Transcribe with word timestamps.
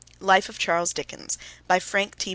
Life 0.19 0.49
of 0.49 0.57
Charles 0.57 0.93
Dickens. 0.93 1.37
By 1.67 1.77
Frank 1.77 2.17
T. 2.17 2.29